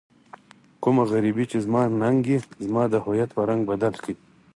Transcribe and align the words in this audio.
کومه 0.83 1.03
غريبي 1.11 1.45
چې 1.51 1.57
زما 1.65 1.81
ننګ 2.01 2.21
يې 2.31 2.37
زما 2.65 2.83
د 2.89 2.95
هويت 3.03 3.29
په 3.33 3.41
رنګ 3.49 3.61
بدل 3.71 3.93
کړی. 4.03 4.15